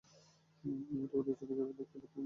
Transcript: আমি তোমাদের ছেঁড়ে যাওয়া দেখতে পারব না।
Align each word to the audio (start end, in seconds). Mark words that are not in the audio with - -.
আমি 0.63 1.07
তোমাদের 1.11 1.33
ছেঁড়ে 1.39 1.53
যাওয়া 1.57 1.73
দেখতে 1.73 1.95
পারব 1.95 2.05
না। 2.07 2.19